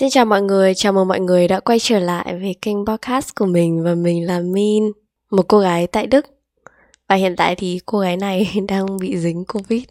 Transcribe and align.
Xin 0.00 0.10
chào 0.10 0.24
mọi 0.24 0.42
người, 0.42 0.74
chào 0.74 0.92
mừng 0.92 1.08
mọi 1.08 1.20
người 1.20 1.48
đã 1.48 1.60
quay 1.60 1.78
trở 1.78 1.98
lại 1.98 2.38
với 2.40 2.54
kênh 2.62 2.86
podcast 2.86 3.34
của 3.34 3.46
mình 3.46 3.84
và 3.84 3.94
mình 3.94 4.26
là 4.26 4.40
Min, 4.40 4.92
một 5.30 5.48
cô 5.48 5.58
gái 5.58 5.86
tại 5.86 6.06
Đức. 6.06 6.26
Và 7.08 7.16
hiện 7.16 7.36
tại 7.36 7.54
thì 7.54 7.80
cô 7.86 7.98
gái 7.98 8.16
này 8.16 8.52
đang 8.68 8.98
bị 8.98 9.18
dính 9.18 9.44
Covid. 9.44 9.82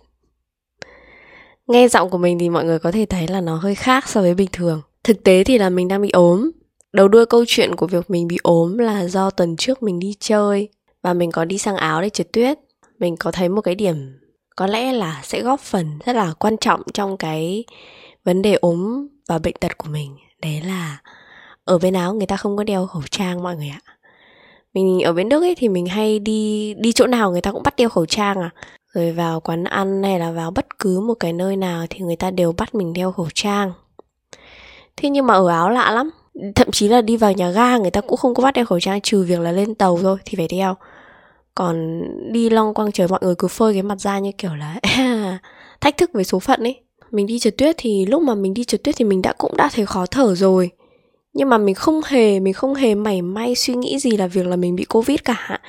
Nghe 1.68 1.88
giọng 1.88 2.10
của 2.10 2.18
mình 2.18 2.40
thì 2.40 2.50
mọi 2.50 2.66
người 2.66 2.80
có 2.80 2.92
thể 2.92 3.06
thấy 3.06 3.28
là 3.28 3.42
nó 3.42 3.56
hơi 3.56 3.76
khác 3.76 4.10
so 4.10 4.22
với 4.22 4.34
bình 4.34 4.50
thường. 4.52 4.82
Thực 5.04 5.24
tế 5.24 5.44
thì 5.44 5.58
là 5.58 5.70
mình 5.70 5.88
đang 5.88 6.02
bị 6.02 6.10
ốm. 6.10 6.52
Đầu 6.94 7.08
đuôi 7.08 7.26
câu 7.26 7.44
chuyện 7.48 7.76
của 7.76 7.88
việc 7.88 8.10
mình 8.10 8.28
bị 8.28 8.38
ốm 8.44 8.78
là 8.78 9.08
do 9.08 9.30
tuần 9.30 9.56
trước 9.56 9.84
mình 9.84 10.00
đi 10.00 10.14
chơi 10.20 10.70
và 11.04 11.14
mình 11.14 11.32
có 11.32 11.46
đi 11.46 11.58
sang 11.58 11.76
Áo 11.76 12.02
để 12.02 12.10
trượt 12.10 12.34
tuyết. 12.34 12.60
Mình 13.00 13.18
có 13.18 13.32
thấy 13.32 13.50
một 13.50 13.62
cái 13.62 13.76
điểm 13.76 14.20
có 14.60 14.68
lẽ 14.68 14.94
là 14.94 15.22
sẽ 15.24 15.42
góp 15.42 15.60
phần 15.60 16.00
rất 16.06 16.16
là 16.16 16.34
quan 16.40 16.58
trọng 16.58 16.82
trong 16.94 17.18
cái 17.18 17.64
vấn 18.30 18.42
đề 18.42 18.54
ốm 18.54 19.08
và 19.28 19.40
bệnh 19.40 19.56
tật 19.60 19.78
của 19.78 19.90
mình, 19.90 20.18
đấy 20.42 20.62
là 20.66 21.02
ở 21.66 21.78
bên 21.80 21.94
áo 21.94 22.14
người 22.14 22.28
ta 22.28 22.38
không 22.38 22.58
có 22.58 22.64
đeo 22.64 22.86
khẩu 22.86 23.02
trang 23.12 23.44
mọi 23.44 23.56
người 23.56 23.70
ạ. 23.70 23.82
Mình 24.74 25.02
ở 25.02 25.14
bên 25.14 25.30
đức 25.30 25.42
ấy 25.42 25.56
thì 25.58 25.70
mình 25.70 25.86
hay 25.86 26.20
đi 26.20 26.74
đi 26.74 26.92
chỗ 26.92 27.08
nào 27.08 27.32
người 27.32 27.42
ta 27.42 27.52
cũng 27.52 27.64
bắt 27.64 27.76
đeo 27.76 27.90
khẩu 27.90 28.06
trang 28.06 28.42
à. 28.42 28.50
Rồi 28.94 29.12
vào 29.12 29.40
quán 29.40 29.64
ăn 29.64 30.04
hay 30.04 30.20
là 30.20 30.32
vào 30.32 30.52
bất 30.52 30.80
cứ 30.80 31.00
một 31.00 31.14
cái 31.14 31.34
nơi 31.34 31.56
nào 31.56 31.86
thì 31.90 32.00
người 32.00 32.16
ta 32.16 32.32
đều 32.32 32.52
bắt 32.52 32.76
mình 32.76 32.94
đeo 32.94 33.12
khẩu 33.12 33.28
trang. 33.34 33.74
Thế 34.98 35.10
nhưng 35.10 35.26
mà 35.26 35.34
ở 35.34 35.48
áo 35.50 35.70
lạ 35.70 35.92
lắm, 35.92 36.10
thậm 36.56 36.72
chí 36.72 36.88
là 36.88 37.02
đi 37.02 37.18
vào 37.18 37.34
nhà 37.34 37.52
ga 37.52 37.78
người 37.78 37.92
ta 37.92 38.02
cũng 38.02 38.18
không 38.18 38.34
có 38.34 38.44
bắt 38.44 38.54
đeo 38.54 38.66
khẩu 38.66 38.80
trang, 38.80 39.02
trừ 39.02 39.24
việc 39.24 39.40
là 39.40 39.52
lên 39.52 39.76
tàu 39.76 40.00
thôi 40.02 40.18
thì 40.26 40.36
phải 40.38 40.48
đeo. 40.48 40.76
Còn 41.56 42.02
đi 42.32 42.50
long 42.50 42.74
quang 42.74 42.92
trời 42.92 43.08
mọi 43.08 43.20
người 43.24 43.36
cứ 43.36 43.48
phơi 43.48 43.74
cái 43.74 43.84
mặt 43.84 44.00
ra 44.00 44.20
như 44.20 44.32
kiểu 44.38 44.56
là 44.56 44.80
thách 45.82 45.98
thức 45.98 46.10
với 46.14 46.24
số 46.24 46.40
phận 46.40 46.64
ấy 46.64 46.89
mình 47.12 47.28
đi 47.28 47.40
trượt 47.40 47.58
tuyết 47.58 47.76
thì 47.78 48.06
lúc 48.06 48.22
mà 48.22 48.36
mình 48.36 48.54
đi 48.54 48.64
trượt 48.64 48.84
tuyết 48.84 48.96
thì 48.98 49.06
mình 49.06 49.22
đã 49.22 49.34
cũng 49.34 49.58
đã 49.58 49.70
thấy 49.74 49.86
khó 49.86 50.06
thở 50.06 50.36
rồi. 50.36 50.70
Nhưng 51.34 51.50
mà 51.50 51.58
mình 51.58 51.76
không 51.76 52.02
hề 52.06 52.40
mình 52.40 52.54
không 52.54 52.74
hề 52.74 52.96
mảy 52.96 53.22
may 53.22 53.56
suy 53.56 53.76
nghĩ 53.76 54.00
gì 54.00 54.12
là 54.12 54.28
việc 54.28 54.46
là 54.46 54.56
mình 54.56 54.76
bị 54.76 54.86
covid 54.86 55.20
cả. 55.26 55.60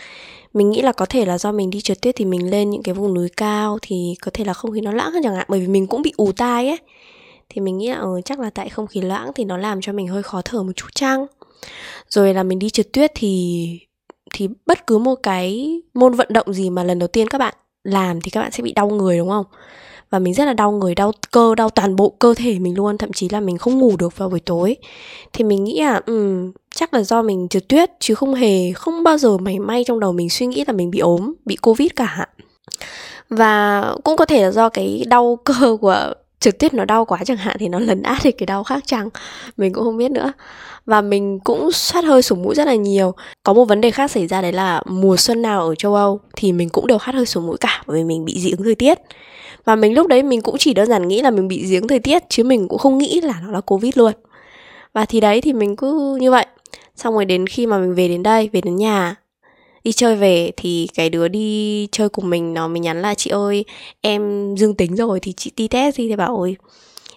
Mình 0.53 0.71
nghĩ 0.71 0.83
là 0.83 0.93
có 0.93 1.07
thể 1.07 1.25
là 1.25 1.39
do 1.39 1.53
mình 1.53 1.71
đi 1.71 1.81
trượt 1.81 2.03
tuyết 2.03 2.17
thì 2.17 2.25
mình 2.25 2.51
lên 2.51 2.71
những 2.71 2.83
cái 2.83 2.95
vùng 2.95 3.15
núi 3.15 3.29
cao 3.37 3.79
thì 3.83 4.15
có 4.21 4.31
thể 4.35 4.45
là 4.45 4.53
không 4.53 4.73
khí 4.73 4.81
nó 4.81 4.93
lãng 4.93 5.13
hơn 5.13 5.23
chẳng 5.23 5.35
hạn 5.35 5.47
bởi 5.49 5.61
vì 5.61 5.67
mình 5.67 5.87
cũng 5.87 6.03
bị 6.03 6.13
ù 6.17 6.33
tai 6.33 6.69
ấy. 6.69 6.79
Thì 7.49 7.61
mình 7.61 7.79
nghĩ 7.79 7.89
là 7.89 7.97
ừ, 7.97 8.21
chắc 8.25 8.41
là 8.41 8.51
tại 8.51 8.69
không 8.69 8.87
khí 8.87 9.01
lãng 9.01 9.31
thì 9.35 9.45
nó 9.45 9.57
làm 9.57 9.81
cho 9.81 9.93
mình 9.93 10.09
hơi 10.09 10.23
khó 10.23 10.43
thở 10.43 10.63
một 10.63 10.73
chút 10.77 10.89
chăng? 10.95 11.27
Rồi 12.09 12.35
là 12.35 12.43
mình 12.43 12.59
đi 12.59 12.71
trượt 12.71 12.93
tuyết 12.93 13.13
thì 13.15 13.67
thì 14.35 14.49
bất 14.67 14.87
cứ 14.87 14.99
một 14.99 15.15
cái 15.15 15.81
môn 15.95 16.15
vận 16.15 16.29
động 16.31 16.53
gì 16.53 16.71
mà 16.71 16.85
lần 16.85 16.99
đầu 16.99 17.09
tiên 17.09 17.29
các 17.29 17.39
bạn 17.39 17.55
làm 17.85 18.21
thì 18.21 18.31
các 18.31 18.41
bạn 18.41 18.51
sẽ 18.51 18.63
bị 18.63 18.73
đau 18.73 18.89
người 18.89 19.19
đúng 19.19 19.29
không? 19.29 19.47
Và 20.11 20.19
mình 20.19 20.35
rất 20.35 20.45
là 20.45 20.53
đau 20.53 20.73
người 20.73 20.95
đau 20.95 21.13
cơ 21.31 21.55
đau 21.55 21.71
toàn 21.71 21.97
bộ 21.97 22.15
cơ 22.19 22.35
thể 22.35 22.59
mình 22.59 22.77
luôn. 22.77 22.99
Thậm 22.99 23.13
chí 23.13 23.29
là 23.29 23.41
mình 23.41 23.59
không 23.59 23.79
ngủ 23.79 23.97
được 23.97 24.19
vào 24.19 24.29
buổi 24.29 24.41
tối. 24.41 24.77
Thì 25.33 25.45
mình 25.45 25.65
nghĩ 25.65 25.81
là 25.81 26.01
um, 26.07 26.53
chắc 26.75 26.95
là 26.95 27.03
do 27.03 27.23
mình 27.23 27.49
trượt 27.49 27.69
tuyết 27.69 27.91
chứ 28.01 28.15
không 28.15 28.35
hề 28.35 28.73
không 28.73 29.03
bao 29.03 29.19
giờ 29.19 29.39
mảy 29.39 29.59
may 29.59 29.85
trong 29.85 30.01
đầu 30.01 30.13
mình 30.13 30.31
suy 30.31 30.47
nghĩ 30.47 30.65
là 30.67 30.73
mình 30.73 30.91
bị 30.91 30.99
ốm 30.99 31.33
bị 31.45 31.57
covid 31.57 31.89
cả 31.97 32.27
và 33.31 33.85
cũng 34.05 34.17
có 34.17 34.25
thể 34.25 34.43
là 34.43 34.51
do 34.51 34.69
cái 34.69 35.05
đau 35.09 35.39
cơ 35.45 35.77
của 35.81 36.15
trực 36.41 36.59
tiếp 36.59 36.75
nó 36.75 36.85
đau 36.85 37.05
quá 37.05 37.19
chẳng 37.25 37.37
hạn 37.37 37.57
thì 37.61 37.69
nó 37.69 37.79
lấn 37.79 38.03
át 38.03 38.19
thì 38.23 38.33
cái 38.33 38.47
đau 38.47 38.65
khác 38.65 38.83
chăng? 38.87 39.09
Mình 39.57 39.73
cũng 39.73 39.85
không 39.85 39.97
biết 39.97 40.11
nữa. 40.11 40.33
Và 40.87 41.01
mình 41.01 41.41
cũng 41.41 41.73
sát 41.73 42.05
hơi 42.05 42.23
sổ 42.23 42.37
mũi 42.37 42.55
rất 42.55 42.67
là 42.67 42.75
nhiều. 42.75 43.15
Có 43.43 43.53
một 43.53 43.65
vấn 43.65 43.81
đề 43.81 43.91
khác 43.91 44.11
xảy 44.11 44.27
ra 44.27 44.43
đấy 44.43 44.53
là 44.53 44.83
mùa 44.87 45.17
xuân 45.17 45.43
nào 45.43 45.67
ở 45.69 45.75
châu 45.75 45.95
âu 45.95 46.21
thì 46.37 46.53
mình 46.53 46.69
cũng 46.69 46.87
đều 46.87 46.99
hát 46.99 47.15
hơi 47.15 47.27
sổ 47.27 47.41
mũi 47.41 47.57
cả 47.61 47.83
bởi 47.87 47.99
vì 47.99 48.05
mình 48.05 48.25
bị 48.25 48.41
dị 48.41 48.51
ứng 48.51 48.65
thời 48.65 48.75
tiết 48.75 48.99
và 49.65 49.77
mình 49.77 49.95
lúc 49.95 50.07
đấy 50.07 50.23
mình 50.23 50.41
cũng 50.41 50.59
chỉ 50.59 50.75
đơn 50.75 50.89
giản 50.89 51.09
nghĩ 51.09 51.23
là 51.23 51.31
mình 51.31 51.49
bị 51.49 51.67
giếng 51.71 51.89
thời 51.89 51.99
tiết, 51.99 52.23
chứ 52.29 52.45
mình 52.45 52.69
cũng 52.69 52.79
không 52.79 52.99
nghĩ 52.99 53.21
là 53.21 53.41
nó 53.45 53.51
là 53.51 53.61
covid 53.61 53.99
luôn. 53.99 54.13
Và 54.93 55.05
thì 55.05 55.21
đấy, 55.21 55.41
thì 55.41 55.53
mình 55.53 55.77
cứ 55.77 56.19
như 56.21 56.31
vậy. 56.31 56.47
Xong 56.97 57.15
rồi 57.15 57.25
đến 57.25 57.47
khi 57.47 57.67
mà 57.67 57.79
mình 57.79 57.95
về 57.95 58.09
đến 58.09 58.23
đây, 58.23 58.51
về 58.53 58.61
đến 58.61 58.77
nhà, 58.77 59.17
đi 59.85 59.93
chơi 59.93 60.17
về, 60.17 60.51
thì 60.57 60.89
cái 60.95 61.11
đứa 61.11 61.29
đi 61.29 61.89
chơi 61.93 62.09
cùng 62.09 62.31
mình, 62.31 62.55
nó 62.55 62.69
mình 62.69 62.83
nhắn 62.83 63.03
là, 63.03 63.15
chị 63.15 63.31
ơi, 63.31 63.65
em 64.01 64.55
dương 64.57 64.75
tính 64.75 64.97
rồi 64.97 65.21
thì 65.21 65.33
chị 65.33 65.53
đi 65.57 65.69
test 65.69 65.99
đi. 65.99 66.09
Thì 66.09 66.17
bảo, 66.17 66.37
ôi, 66.37 66.57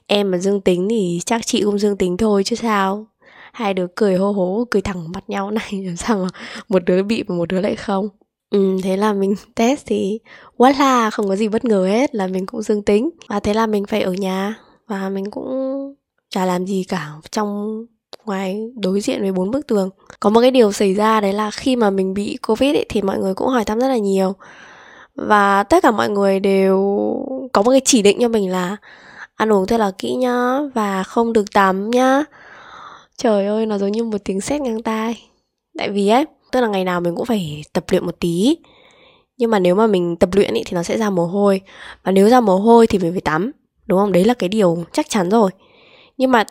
em 0.08 0.32
mà 0.32 0.38
dương 0.38 0.62
tính 0.62 0.88
thì 0.90 1.20
chắc 1.26 1.42
chị 1.46 1.62
cũng 1.62 1.80
dương 1.80 1.98
tính 1.98 2.18
thôi 2.18 2.44
chứ 2.44 2.56
sao? 2.56 3.08
Hai 3.54 3.74
đứa 3.74 3.88
cười 3.96 4.16
hô 4.16 4.32
hố, 4.32 4.68
cười 4.72 4.82
thẳng 4.82 5.12
mặt 5.12 5.24
nhau. 5.28 5.52
Này, 5.52 5.84
làm 5.86 5.96
sao 5.96 6.18
mà 6.18 6.30
một 6.70 6.86
đứa 6.86 7.04
bị 7.04 7.24
và 7.28 7.36
một 7.36 7.50
đứa 7.50 7.62
lại 7.62 7.76
không? 7.76 8.10
Ừ, 8.54 8.78
thế 8.84 8.98
là 8.98 9.14
mình 9.14 9.36
test 9.56 9.86
thì 9.86 10.20
quá 10.58 10.74
là 10.80 11.10
không 11.10 11.28
có 11.28 11.36
gì 11.36 11.48
bất 11.48 11.66
ngờ 11.66 11.86
hết 11.88 12.16
là 12.16 12.28
mình 12.28 12.46
cũng 12.46 12.62
dương 12.62 12.84
tính. 12.84 13.10
Và 13.30 13.40
thế 13.40 13.54
là 13.54 13.68
mình 13.68 13.86
phải 13.86 14.02
ở 14.02 14.14
nhà 14.14 14.56
và 14.88 15.10
mình 15.10 15.32
cũng 15.32 15.48
chả 16.30 16.46
làm 16.46 16.66
gì 16.66 16.86
cả 16.88 17.12
trong 17.32 17.80
ngoài 18.26 18.60
đối 18.76 19.02
diện 19.02 19.22
với 19.22 19.32
bốn 19.32 19.52
bức 19.52 19.68
tường. 19.68 19.90
Có 20.20 20.30
một 20.30 20.42
cái 20.42 20.52
điều 20.52 20.72
xảy 20.72 20.94
ra 20.94 21.22
đấy 21.22 21.34
là 21.34 21.52
khi 21.52 21.76
mà 21.76 21.90
mình 21.90 22.14
bị 22.14 22.38
covid 22.48 22.76
ấy, 22.76 22.86
thì 22.90 23.02
mọi 23.02 23.20
người 23.20 23.34
cũng 23.34 23.48
hỏi 23.48 23.66
thăm 23.66 23.80
rất 23.80 23.88
là 23.88 23.98
nhiều. 23.98 24.34
Và 25.16 25.64
tất 25.64 25.84
cả 25.84 25.92
mọi 25.92 26.10
người 26.10 26.40
đều 26.40 26.78
có 27.54 27.62
một 27.62 27.72
cái 27.72 27.82
chỉ 27.86 28.02
định 28.02 28.18
cho 28.22 28.28
mình 28.28 28.52
là 28.52 28.78
ăn 29.36 29.54
uống 29.54 29.68
thật 29.68 29.80
là 29.80 29.92
kỹ 29.98 30.16
nhá 30.16 30.60
và 30.76 31.04
không 31.04 31.34
được 31.34 31.54
tắm 31.54 31.90
nhá. 31.90 32.24
Trời 33.18 33.46
ơi 33.46 33.66
nó 33.66 33.78
giống 33.78 33.92
như 33.92 34.04
một 34.04 34.18
tiếng 34.26 34.42
sét 34.42 34.62
ngang 34.62 34.84
tai. 34.84 35.24
Tại 35.78 35.90
vì 35.90 36.10
ấy 36.10 36.26
tức 36.54 36.62
là 36.62 36.68
ngày 36.68 36.84
nào 36.84 37.02
mình 37.02 37.16
cũng 37.16 37.26
phải 37.26 37.64
tập 37.74 37.86
luyện 37.92 38.06
một 38.06 38.20
tí. 38.20 38.58
Nhưng 39.38 39.52
mà 39.52 39.60
nếu 39.60 39.76
mà 39.76 39.88
mình 39.88 40.16
tập 40.16 40.30
luyện 40.34 40.54
ý, 40.54 40.64
thì 40.66 40.76
nó 40.76 40.84
sẽ 40.84 40.98
ra 40.98 41.10
mồ 41.10 41.26
hôi. 41.26 41.62
Và 42.04 42.12
nếu 42.12 42.30
ra 42.30 42.42
mồ 42.42 42.58
hôi 42.58 42.88
thì 42.88 43.00
mình 43.00 43.12
phải 43.12 43.22
tắm 43.22 43.52
đúng 43.86 44.00
không? 44.00 44.12
Đấy 44.12 44.26
là 44.26 44.34
cái 44.34 44.50
điều 44.50 44.84
chắc 44.92 45.10
chắn 45.10 45.30
rồi. 45.30 45.52
Nhưng 46.18 46.32
mà 46.32 46.44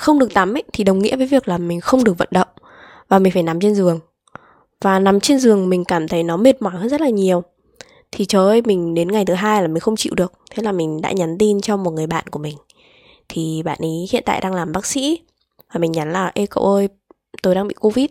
không 0.00 0.18
được 0.18 0.34
tắm 0.34 0.54
ý, 0.54 0.62
thì 0.72 0.84
đồng 0.84 0.98
nghĩa 0.98 1.16
với 1.16 1.26
việc 1.26 1.48
là 1.48 1.58
mình 1.58 1.80
không 1.80 2.04
được 2.04 2.18
vận 2.18 2.28
động. 2.30 2.48
Và 3.08 3.18
mình 3.18 3.32
phải 3.32 3.42
nằm 3.42 3.60
trên 3.60 3.74
giường. 3.74 4.00
Và 4.80 4.98
nằm 4.98 5.20
trên 5.20 5.38
giường 5.38 5.68
mình 5.68 5.84
cảm 5.84 6.08
thấy 6.08 6.22
nó 6.22 6.36
mệt 6.36 6.62
mỏi 6.62 6.72
hơn 6.72 6.88
rất 6.88 7.00
là 7.00 7.08
nhiều. 7.08 7.42
Thì 8.12 8.24
trời 8.24 8.46
ơi 8.46 8.62
mình 8.62 8.94
đến 8.94 9.08
ngày 9.12 9.24
thứ 9.24 9.34
hai 9.34 9.62
là 9.62 9.68
mình 9.68 9.80
không 9.80 9.96
chịu 9.96 10.14
được. 10.14 10.32
Thế 10.50 10.62
là 10.62 10.72
mình 10.72 11.00
đã 11.00 11.12
nhắn 11.12 11.38
tin 11.38 11.60
cho 11.60 11.76
một 11.76 11.90
người 11.90 12.06
bạn 12.06 12.24
của 12.30 12.38
mình. 12.38 12.56
Thì 13.28 13.62
bạn 13.62 13.78
ấy 13.80 14.08
hiện 14.12 14.22
tại 14.26 14.40
đang 14.40 14.54
làm 14.54 14.72
bác 14.72 14.86
sĩ. 14.86 15.20
Và 15.72 15.80
mình 15.80 15.92
nhắn 15.92 16.12
là 16.12 16.32
ê 16.34 16.46
cậu 16.46 16.64
ơi 16.64 16.88
tôi 17.42 17.54
đang 17.54 17.68
bị 17.68 17.74
covid 17.74 18.06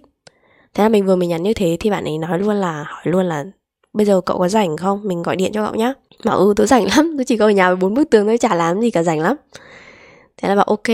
thế 0.79 0.83
là 0.83 0.89
mình 0.89 1.05
vừa 1.05 1.15
mình 1.15 1.29
nhắn 1.29 1.43
như 1.43 1.53
thế 1.53 1.77
thì 1.79 1.89
bạn 1.89 2.03
ấy 2.03 2.17
nói 2.17 2.39
luôn 2.39 2.55
là, 2.55 2.85
hỏi 2.87 3.03
luôn 3.03 3.25
là, 3.25 3.45
bây 3.93 4.05
giờ 4.05 4.21
cậu 4.21 4.37
có 4.37 4.49
rảnh 4.49 4.77
không? 4.77 5.01
Mình 5.03 5.23
gọi 5.23 5.35
điện 5.35 5.51
cho 5.53 5.65
cậu 5.65 5.75
nhá. 5.75 5.93
Bảo 6.25 6.37
ừ 6.37 6.53
tôi 6.55 6.67
rảnh 6.67 6.85
lắm 6.85 7.13
tôi 7.17 7.25
chỉ 7.25 7.37
có 7.37 7.45
ở 7.45 7.49
nhà 7.49 7.67
với 7.67 7.75
bốn 7.75 7.93
bức 7.93 8.09
tường 8.09 8.27
tôi 8.27 8.37
chả 8.37 8.55
làm 8.55 8.81
gì 8.81 8.91
cả, 8.91 9.03
rảnh 9.03 9.19
lắm. 9.19 9.35
Thế 10.37 10.49
là 10.49 10.55
bảo, 10.55 10.65
ok. 10.65 10.87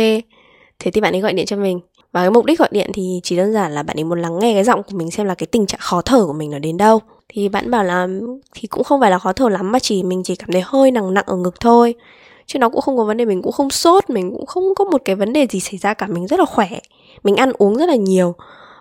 Thế 0.79 0.91
thì 0.93 1.01
bạn 1.01 1.15
ấy 1.15 1.21
gọi 1.21 1.33
điện 1.33 1.45
cho 1.45 1.57
mình. 1.57 1.79
Và 2.11 2.21
cái 2.21 2.31
mục 2.31 2.45
đích 2.45 2.59
gọi 2.59 2.69
điện 2.71 2.91
thì 2.93 3.19
chỉ 3.23 3.37
đơn 3.37 3.53
giản 3.53 3.71
là 3.71 3.83
bạn 3.83 3.97
ấy 3.99 4.03
muốn 4.03 4.21
lắng 4.21 4.39
nghe 4.39 4.53
cái 4.53 4.63
giọng 4.63 4.83
của 4.83 4.97
mình 4.97 5.11
xem 5.11 5.27
là 5.27 5.35
cái 5.35 5.47
tình 5.47 5.65
trạng 5.65 5.79
khó 5.83 6.01
thở 6.01 6.25
của 6.25 6.33
mình 6.33 6.51
nó 6.51 6.59
đến 6.59 6.77
đâu. 6.77 6.99
Thì 7.29 7.49
bạn 7.49 7.71
bảo 7.71 7.83
là, 7.83 8.07
thì 8.53 8.67
cũng 8.67 8.83
không 8.83 9.01
phải 9.01 9.11
là 9.11 9.19
khó 9.19 9.33
thở 9.33 9.49
lắm 9.49 9.71
mà 9.71 9.79
chỉ 9.79 10.03
mình 10.03 10.23
chỉ 10.23 10.35
cảm 10.35 10.51
thấy 10.51 10.61
hơi 10.65 10.91
nặng 10.91 11.13
nặng 11.13 11.25
ở 11.27 11.35
ngực 11.35 11.59
thôi. 11.59 11.95
Chứ 12.45 12.59
nó 12.59 12.69
cũng 12.69 12.81
không 12.81 12.97
có 12.97 13.03
vấn 13.03 13.17
đề, 13.17 13.25
mình 13.25 13.41
cũng 13.41 13.51
không 13.51 13.69
sốt, 13.69 14.09
mình 14.09 14.31
cũng 14.31 14.45
không 14.45 14.75
có 14.75 14.85
một 14.85 15.01
cái 15.05 15.15
vấn 15.15 15.33
đề 15.33 15.47
gì 15.47 15.59
xảy 15.59 15.77
ra 15.77 15.93
cả, 15.93 16.07
mình 16.07 16.27
rất 16.27 16.39
là 16.39 16.45
khỏe, 16.45 16.69
mình 17.23 17.35
ăn 17.35 17.51
uống 17.57 17.75
rất 17.75 17.85
là 17.85 17.95
nhiều 17.95 18.35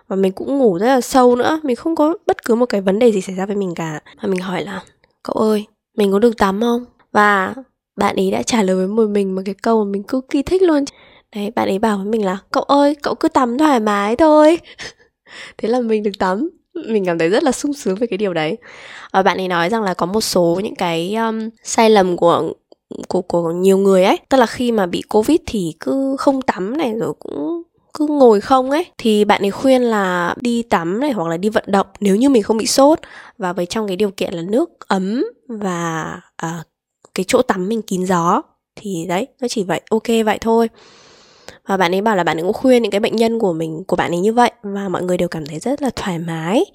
và 0.07 0.15
mình 0.15 0.31
cũng 0.31 0.57
ngủ 0.57 0.77
rất 0.77 0.87
là 0.87 1.01
sâu 1.01 1.35
nữa. 1.35 1.59
Mình 1.63 1.75
không 1.75 1.95
có 1.95 2.17
bất 2.27 2.45
cứ 2.45 2.55
một 2.55 2.65
cái 2.65 2.81
vấn 2.81 2.99
đề 2.99 3.11
gì 3.11 3.21
xảy 3.21 3.35
ra 3.35 3.45
với 3.45 3.55
mình 3.55 3.75
cả. 3.75 3.99
Và 4.21 4.27
mình 4.27 4.39
hỏi 4.39 4.63
là 4.63 4.83
cậu 5.23 5.35
ơi 5.35 5.65
mình 5.97 6.11
có 6.11 6.19
được 6.19 6.37
tắm 6.37 6.61
không? 6.61 6.85
Và 7.11 7.53
bạn 7.95 8.15
ấy 8.15 8.31
đã 8.31 8.43
trả 8.43 8.63
lời 8.63 8.75
với 8.75 8.87
một 8.87 9.09
mình 9.09 9.35
một 9.35 9.41
cái 9.45 9.55
câu 9.61 9.85
mà 9.85 9.91
mình 9.91 10.03
cực 10.03 10.29
kỳ 10.29 10.43
thích 10.43 10.61
luôn. 10.61 10.85
Đấy 11.35 11.51
bạn 11.55 11.67
ấy 11.67 11.79
bảo 11.79 11.97
với 11.97 12.05
mình 12.05 12.25
là 12.25 12.37
cậu 12.51 12.63
ơi 12.63 12.95
cậu 13.03 13.15
cứ 13.15 13.27
tắm 13.27 13.57
thoải 13.57 13.79
mái 13.79 14.15
thôi. 14.15 14.59
Thế 15.57 15.69
là 15.69 15.79
mình 15.79 16.03
được 16.03 16.19
tắm. 16.19 16.49
Mình 16.87 17.05
cảm 17.05 17.17
thấy 17.17 17.29
rất 17.29 17.43
là 17.43 17.51
sung 17.51 17.73
sướng 17.73 17.95
về 17.95 18.07
cái 18.07 18.17
điều 18.17 18.33
đấy. 18.33 18.57
Và 19.13 19.23
bạn 19.23 19.37
ấy 19.37 19.47
nói 19.47 19.69
rằng 19.69 19.83
là 19.83 19.93
có 19.93 20.05
một 20.05 20.21
số 20.21 20.59
những 20.63 20.75
cái 20.75 21.15
um, 21.15 21.49
sai 21.63 21.89
lầm 21.89 22.17
của 22.17 22.53
của 23.07 23.21
của 23.21 23.51
nhiều 23.51 23.77
người 23.77 24.03
ấy. 24.03 24.17
Tức 24.29 24.37
là 24.37 24.45
khi 24.45 24.71
mà 24.71 24.85
bị 24.85 25.01
covid 25.09 25.37
thì 25.45 25.73
cứ 25.79 26.15
không 26.19 26.41
tắm 26.41 26.77
này 26.77 26.93
rồi 26.93 27.13
cũng 27.19 27.61
cứ 27.97 28.07
ngồi 28.07 28.41
không 28.41 28.71
ấy 28.71 28.85
thì 28.97 29.25
bạn 29.25 29.41
ấy 29.41 29.51
khuyên 29.51 29.81
là 29.81 30.35
đi 30.41 30.63
tắm 30.63 30.99
này 30.99 31.11
hoặc 31.11 31.27
là 31.29 31.37
đi 31.37 31.49
vận 31.49 31.63
động 31.67 31.87
nếu 31.99 32.15
như 32.15 32.29
mình 32.29 32.43
không 32.43 32.57
bị 32.57 32.67
sốt. 32.67 32.99
Và 33.37 33.53
với 33.53 33.65
trong 33.65 33.87
cái 33.87 33.95
điều 33.95 34.11
kiện 34.11 34.33
là 34.33 34.41
nước 34.41 34.69
ấm 34.87 35.25
và 35.47 36.05
à, 36.35 36.63
cái 37.15 37.25
chỗ 37.27 37.41
tắm 37.41 37.69
mình 37.69 37.81
kín 37.81 38.05
gió. 38.05 38.41
Thì 38.75 39.05
đấy 39.09 39.27
nó 39.41 39.47
chỉ 39.47 39.63
vậy 39.63 39.81
ok 39.89 40.07
vậy 40.25 40.37
thôi. 40.41 40.69
Và 41.67 41.77
bạn 41.77 41.95
ấy 41.95 42.01
bảo 42.01 42.15
là 42.15 42.23
bạn 42.23 42.37
ấy 42.37 42.43
cũng 42.43 42.53
khuyên 42.53 42.81
những 42.81 42.91
cái 42.91 42.99
bệnh 42.99 43.15
nhân 43.15 43.39
của 43.39 43.53
mình 43.53 43.83
của 43.87 43.95
bạn 43.95 44.11
ấy 44.11 44.19
như 44.19 44.33
vậy. 44.33 44.51
Và 44.63 44.89
mọi 44.89 45.03
người 45.03 45.17
đều 45.17 45.27
cảm 45.27 45.45
thấy 45.45 45.59
rất 45.59 45.81
là 45.81 45.89
thoải 45.95 46.19
mái 46.19 46.65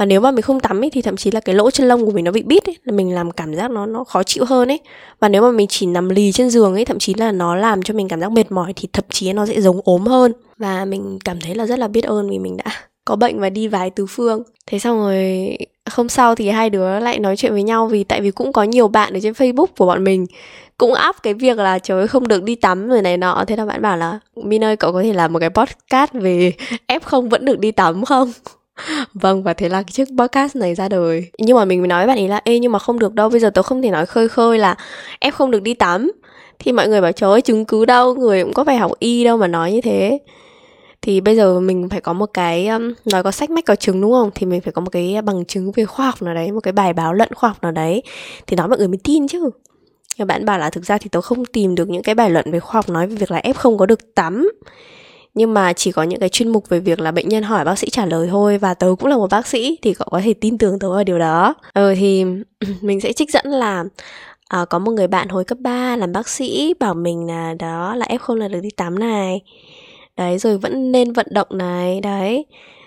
và 0.00 0.06
nếu 0.06 0.20
mà 0.20 0.30
mình 0.30 0.42
không 0.42 0.60
tắm 0.60 0.84
ấy 0.84 0.90
thì 0.90 1.02
thậm 1.02 1.16
chí 1.16 1.30
là 1.30 1.40
cái 1.40 1.54
lỗ 1.54 1.70
chân 1.70 1.88
lông 1.88 2.04
của 2.04 2.10
mình 2.10 2.24
nó 2.24 2.32
bị 2.32 2.42
bít 2.42 2.68
ấy 2.68 2.76
là 2.84 2.92
mình 2.92 3.14
làm 3.14 3.30
cảm 3.30 3.54
giác 3.54 3.70
nó 3.70 3.86
nó 3.86 4.04
khó 4.04 4.22
chịu 4.22 4.44
hơn 4.44 4.70
ấy 4.70 4.80
và 5.20 5.28
nếu 5.28 5.42
mà 5.42 5.50
mình 5.50 5.66
chỉ 5.68 5.86
nằm 5.86 6.08
lì 6.08 6.32
trên 6.32 6.50
giường 6.50 6.74
ấy 6.74 6.84
thậm 6.84 6.98
chí 6.98 7.14
là 7.14 7.32
nó 7.32 7.56
làm 7.56 7.82
cho 7.82 7.94
mình 7.94 8.08
cảm 8.08 8.20
giác 8.20 8.32
mệt 8.32 8.52
mỏi, 8.52 8.72
thì 8.76 8.88
thậm 8.92 9.04
chí 9.10 9.32
nó 9.32 9.46
sẽ 9.46 9.60
giống 9.60 9.80
ốm 9.84 10.06
hơn. 10.06 10.32
Và 10.58 10.84
mình 10.84 11.18
cảm 11.24 11.40
thấy 11.40 11.54
là 11.54 11.66
rất 11.66 11.78
là 11.78 11.88
biết 11.88 12.04
ơn 12.04 12.30
vì 12.30 12.38
mình 12.38 12.56
đã 12.56 12.64
có 13.04 13.16
bệnh 13.16 13.40
và 13.40 13.50
đi 13.50 13.68
vài 13.68 13.90
tứ 13.90 14.06
phương. 14.06 14.42
Thế 14.66 14.78
xong 14.78 14.98
rồi, 14.98 15.58
hôm 15.90 16.08
sau 16.08 16.34
thì 16.34 16.48
hai 16.48 16.70
đứa 16.70 17.00
lại 17.00 17.18
nói 17.18 17.36
chuyện 17.36 17.52
với 17.52 17.62
nhau 17.62 17.86
vì 17.86 18.04
tại 18.04 18.20
vì 18.20 18.30
cũng 18.30 18.52
có 18.52 18.62
nhiều 18.62 18.88
bạn 18.88 19.12
ở 19.12 19.20
trên 19.22 19.32
facebook 19.32 19.66
của 19.78 19.86
bọn 19.86 20.04
mình 20.04 20.26
cũng 20.78 20.94
áp 20.94 21.22
cái 21.22 21.34
việc 21.34 21.58
là 21.58 21.78
trời 21.78 21.98
ơi, 21.98 22.08
không 22.08 22.28
được 22.28 22.42
đi 22.42 22.54
tắm 22.54 22.88
rồi 22.88 23.02
này 23.02 23.16
nọ. 23.16 23.44
Thế 23.46 23.56
là 23.56 23.66
bạn 23.66 23.82
bảo 23.82 23.96
là 23.96 24.20
min 24.36 24.64
ơi, 24.64 24.76
cậu 24.76 24.92
có 24.92 25.02
thể 25.02 25.12
làm 25.12 25.32
một 25.32 25.38
cái 25.38 25.50
podcast 25.50 26.12
về 26.12 26.52
f 26.88 27.00
không 27.02 27.28
vẫn 27.28 27.44
được 27.44 27.58
đi 27.58 27.70
tắm 27.72 28.04
không? 28.04 28.32
Vâng 29.14 29.42
và 29.42 29.52
thế 29.52 29.68
là 29.68 29.82
cái 29.82 29.92
chiếc 29.92 30.08
podcast 30.18 30.56
này 30.56 30.74
ra 30.74 30.88
đời. 30.88 31.30
Nhưng 31.38 31.56
mà 31.56 31.64
mình 31.64 31.80
mới 31.80 31.88
nói 31.88 32.06
với 32.06 32.06
bạn 32.06 32.18
ấy 32.24 32.28
là 32.28 32.40
ê 32.44 32.58
nhưng 32.58 32.72
mà 32.72 32.78
không 32.78 32.98
được 32.98 33.14
đâu 33.14 33.28
bây 33.28 33.40
giờ 33.40 33.50
tớ 33.50 33.62
không 33.62 33.82
thể 33.82 33.90
nói 33.90 34.06
khơi 34.06 34.28
khơi 34.28 34.58
là 34.58 34.76
em 35.18 35.32
không 35.32 35.50
được 35.50 35.62
đi 35.62 35.74
tắm. 35.74 36.12
Thì 36.58 36.72
mọi 36.72 36.88
người 36.88 37.00
bảo 37.00 37.12
trời 37.12 37.30
ơi 37.30 37.40
chứng 37.40 37.64
cứ 37.64 37.84
đâu 37.84 38.14
người 38.14 38.44
cũng 38.44 38.52
có 38.52 38.64
phải 38.64 38.76
học 38.76 38.92
y 38.98 39.24
đâu 39.24 39.36
mà 39.36 39.46
nói 39.46 39.72
như 39.72 39.80
thế. 39.80 40.18
Thì 41.02 41.20
bây 41.20 41.36
giờ 41.36 41.60
mình 41.60 41.88
phải 41.88 42.00
có 42.00 42.12
một 42.12 42.26
cái 42.34 42.68
um, 42.68 42.92
nói 43.04 43.22
có 43.22 43.30
sách 43.30 43.50
mách 43.50 43.64
có 43.64 43.76
chứng 43.76 44.00
đúng 44.00 44.12
không? 44.12 44.30
Thì 44.34 44.46
mình 44.46 44.60
phải 44.60 44.72
có 44.72 44.80
một 44.80 44.90
cái 44.90 45.22
bằng 45.24 45.44
chứng 45.44 45.72
về 45.72 45.84
khoa 45.84 46.06
học 46.06 46.22
nào 46.22 46.34
đấy 46.34 46.52
một 46.52 46.60
cái 46.60 46.72
bài 46.72 46.92
báo 46.92 47.14
luận 47.14 47.28
khoa 47.34 47.48
học 47.50 47.62
nào 47.62 47.72
đấy. 47.72 48.02
Thì 48.46 48.56
nói 48.56 48.68
mọi 48.68 48.78
người 48.78 48.88
mới 48.88 48.98
tin 49.04 49.28
chứ. 49.28 49.50
Bạn 50.26 50.44
bảo 50.44 50.58
là 50.58 50.70
thực 50.70 50.84
ra 50.84 50.98
thì 50.98 51.08
tớ 51.12 51.20
không 51.20 51.44
tìm 51.44 51.74
được 51.74 51.88
những 51.88 52.02
cái 52.02 52.14
bài 52.14 52.30
luận 52.30 52.52
về 52.52 52.60
khoa 52.60 52.72
học 52.72 52.88
nói 52.88 53.06
về 53.06 53.16
việc 53.16 53.30
là 53.30 53.40
f 53.44 53.54
không 53.54 53.78
có 53.78 53.86
được 53.86 54.14
tắm 54.14 54.50
nhưng 55.34 55.54
mà 55.54 55.72
chỉ 55.72 55.92
có 55.92 56.02
những 56.02 56.20
cái 56.20 56.28
chuyên 56.28 56.48
mục 56.48 56.68
về 56.68 56.80
việc 56.80 57.00
là 57.00 57.10
bệnh 57.10 57.28
nhân 57.28 57.42
hỏi 57.42 57.64
bác 57.64 57.78
sĩ 57.78 57.90
trả 57.90 58.06
lời 58.06 58.28
thôi 58.30 58.58
và 58.58 58.74
tớ 58.74 58.94
cũng 58.98 59.08
là 59.08 59.16
một 59.16 59.30
bác 59.30 59.46
sĩ 59.46 59.78
thì 59.82 59.94
cậu 59.94 60.08
có 60.10 60.20
thể 60.24 60.34
tin 60.34 60.58
tưởng 60.58 60.78
tớ 60.78 60.90
vào 60.90 61.04
điều 61.04 61.18
đó. 61.18 61.54
Ờ 61.72 61.94
thì 61.94 62.24
mình 62.80 63.00
sẽ 63.00 63.12
trích 63.12 63.30
dẫn 63.30 63.46
là 63.46 63.84
à, 64.48 64.64
có 64.64 64.78
một 64.78 64.92
người 64.92 65.06
bạn 65.06 65.28
hồi 65.28 65.44
cấp 65.44 65.58
3 65.60 65.96
làm 65.96 66.12
bác 66.12 66.28
sĩ 66.28 66.74
bảo 66.80 66.94
mình 66.94 67.26
là 67.26 67.54
đó 67.58 67.94
là 67.94 68.06
f 68.06 68.18
không 68.18 68.36
là 68.36 68.48
được 68.48 68.60
đi 68.60 68.70
tắm 68.70 68.98
này. 68.98 69.40
Đấy 70.16 70.38
rồi 70.38 70.58
vẫn 70.58 70.92
nên 70.92 71.12
vận 71.12 71.26
động 71.30 71.48
này 71.50 72.00
đấy. 72.00 72.46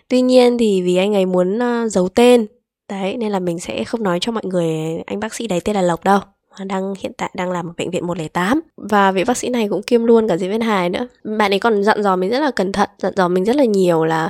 Tuy 0.10 0.22
nhiên 0.22 0.58
thì 0.58 0.82
vì 0.82 0.96
anh 0.96 1.16
ấy 1.16 1.26
muốn 1.26 1.58
uh, 1.58 1.92
giấu 1.92 2.10
tên 2.10 2.48
đấy 2.90 3.18
nên 3.18 3.32
là 3.32 3.40
mình 3.40 3.60
sẽ 3.60 3.84
không 3.84 4.04
nói 4.04 4.20
cho 4.22 4.32
mọi 4.32 4.46
người 4.46 4.76
anh 5.06 5.20
bác 5.20 5.34
sĩ 5.34 5.48
đấy 5.48 5.60
tên 5.66 5.76
là 5.76 5.82
lộc 5.82 6.04
đâu 6.04 6.20
đang, 6.66 6.94
hiện 7.00 7.12
tại 7.18 7.32
đang 7.34 7.52
làm 7.52 7.70
ở 7.70 7.74
bệnh 7.78 7.92
viện 7.92 8.08
108 8.08 8.62
và 8.78 9.12
vị 9.12 9.24
bác 9.24 9.38
sĩ 9.38 9.50
này 9.50 9.68
cũng 9.70 9.84
kiêm 9.84 10.04
luôn 10.04 10.28
cả 10.28 10.38
diễn 10.38 10.52
viên 10.52 10.62
hài 10.62 10.90
nữa. 10.90 11.08
Bạn 11.24 11.54
ấy 11.54 11.60
còn 11.60 11.84
dặn 11.84 12.04
dò 12.04 12.16
mình 12.16 12.30
rất 12.30 12.40
là 12.40 12.52
cẩn 12.52 12.72
thận, 12.72 12.90
dặn 12.98 13.14
dò 13.16 13.28
mình 13.28 13.46
rất 13.46 13.56
là 13.56 13.66
nhiều 13.66 14.06
là, 14.06 14.30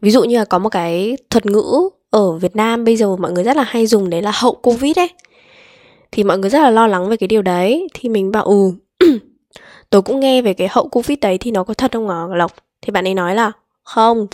ví 0.00 0.10
dụ 0.10 0.24
như 0.24 0.38
là 0.38 0.44
có 0.44 0.58
một 0.58 0.68
cái 0.68 1.16
thuật 1.30 1.46
ngữ 1.46 1.88
ở 2.10 2.32
Việt 2.32 2.56
Nam 2.56 2.84
bây 2.84 2.96
giờ 2.96 3.16
mọi 3.16 3.32
người 3.32 3.44
rất 3.44 3.56
là 3.56 3.62
hay 3.62 3.86
dùng 3.86 4.10
đấy 4.10 4.22
là 4.22 4.32
hậu 4.34 4.54
covid 4.54 4.98
ấy. 4.98 5.10
Thì 6.12 6.24
mọi 6.24 6.38
người 6.38 6.50
rất 6.50 6.62
là 6.62 6.70
lo 6.70 6.86
lắng 6.86 7.08
về 7.08 7.16
cái 7.16 7.28
điều 7.28 7.42
đấy. 7.42 7.88
Thì 7.94 8.08
mình 8.08 8.30
bảo 8.30 8.44
ừ 8.44 8.72
tôi 9.90 10.02
cũng 10.02 10.20
nghe 10.20 10.42
về 10.42 10.54
cái 10.54 10.68
hậu 10.70 10.88
covid 10.88 11.18
đấy 11.20 11.38
thì 11.38 11.50
nó 11.50 11.64
có 11.64 11.74
thật 11.74 11.92
không 11.92 12.08
hả 12.08 12.26
lộc? 12.36 12.52
Thì 12.82 12.90
bạn 12.90 13.06
ấy 13.06 13.14
nói 13.14 13.34
là, 13.34 13.52
không 13.84 14.26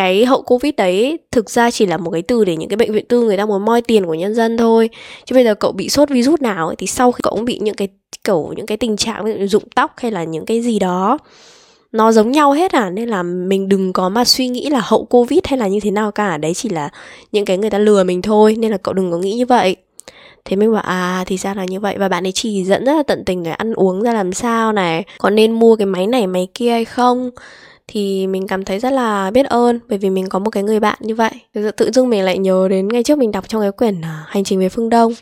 cái 0.00 0.24
hậu 0.24 0.42
covid 0.42 0.72
đấy 0.76 1.18
thực 1.30 1.50
ra 1.50 1.70
chỉ 1.70 1.86
là 1.86 1.96
một 1.96 2.10
cái 2.10 2.22
từ 2.22 2.44
để 2.44 2.56
những 2.56 2.68
cái 2.68 2.76
bệnh 2.76 2.92
viện 2.92 3.04
tư 3.08 3.22
người 3.22 3.36
ta 3.36 3.46
muốn 3.46 3.64
moi 3.64 3.82
tiền 3.82 4.06
của 4.06 4.14
nhân 4.14 4.34
dân 4.34 4.56
thôi. 4.56 4.90
Chứ 5.24 5.34
bây 5.34 5.44
giờ 5.44 5.54
cậu 5.54 5.72
bị 5.72 5.88
sốt 5.88 6.10
virus 6.10 6.40
nào 6.40 6.66
ấy, 6.66 6.76
thì 6.76 6.86
sau 6.86 7.12
khi 7.12 7.20
cậu 7.22 7.34
cũng 7.34 7.44
bị 7.44 7.58
những 7.58 7.74
cái 7.74 7.88
kiểu 8.24 8.52
những 8.56 8.66
cái 8.66 8.76
tình 8.76 8.96
trạng 8.96 9.24
ví 9.24 9.32
dụ 9.38 9.46
rụng 9.46 9.68
tóc 9.74 9.92
hay 9.96 10.10
là 10.10 10.24
những 10.24 10.46
cái 10.46 10.60
gì 10.60 10.78
đó 10.78 11.18
nó 11.92 12.12
giống 12.12 12.30
nhau 12.30 12.52
hết 12.52 12.72
à. 12.72 12.90
Nên 12.90 13.08
là 13.08 13.22
mình 13.22 13.68
đừng 13.68 13.92
có 13.92 14.08
mà 14.08 14.24
suy 14.24 14.48
nghĩ 14.48 14.70
là 14.70 14.80
hậu 14.84 15.04
covid 15.04 15.40
hay 15.44 15.58
là 15.58 15.68
như 15.68 15.80
thế 15.80 15.90
nào 15.90 16.10
cả. 16.10 16.36
Đấy 16.36 16.54
chỉ 16.54 16.68
là 16.68 16.88
những 17.32 17.44
cái 17.44 17.58
người 17.58 17.70
ta 17.70 17.78
lừa 17.78 18.04
mình 18.04 18.22
thôi 18.22 18.56
nên 18.58 18.70
là 18.70 18.76
cậu 18.76 18.94
đừng 18.94 19.12
có 19.12 19.18
nghĩ 19.18 19.34
như 19.34 19.46
vậy. 19.46 19.76
Thế 20.44 20.56
mình 20.56 20.72
bảo 20.72 20.82
à 20.82 21.24
thì 21.26 21.36
ra 21.36 21.54
là 21.54 21.64
như 21.64 21.80
vậy. 21.80 21.96
Và 21.98 22.08
bạn 22.08 22.26
ấy 22.26 22.32
chỉ 22.32 22.64
dẫn 22.64 22.84
rất 22.84 22.96
là 22.96 23.02
tận 23.02 23.24
tình 23.26 23.42
để 23.42 23.50
ăn 23.50 23.74
uống 23.74 24.02
ra 24.02 24.12
làm 24.12 24.32
sao 24.32 24.72
này. 24.72 25.04
Có 25.18 25.30
nên 25.30 25.52
mua 25.52 25.76
cái 25.76 25.86
máy 25.86 26.06
này 26.06 26.26
máy 26.26 26.48
kia 26.54 26.70
hay 26.70 26.84
không? 26.84 27.30
Thì 27.92 28.26
mình 28.26 28.46
cảm 28.46 28.64
thấy 28.64 28.78
rất 28.78 28.92
là 28.92 29.30
biết 29.30 29.46
ơn 29.46 29.78
bởi 29.88 29.98
vì 29.98 30.10
mình 30.10 30.28
có 30.28 30.38
một 30.38 30.50
cái 30.50 30.62
người 30.62 30.80
bạn 30.80 30.98
như 31.00 31.14
vậy. 31.14 31.30
Tự 31.76 31.90
dưng 31.92 32.08
mình 32.08 32.24
lại 32.24 32.38
nhớ 32.38 32.68
đến 32.70 32.88
ngày 32.88 33.02
trước 33.02 33.18
mình 33.18 33.32
đọc 33.32 33.48
trong 33.48 33.60
cái 33.60 33.72
quyển 33.72 34.00
à, 34.04 34.24
hành 34.28 34.44
trình 34.44 34.58
về 34.58 34.68
phương 34.68 34.88
đông. 34.88 35.12